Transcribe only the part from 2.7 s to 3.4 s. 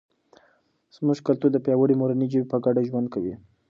ژوند کوي.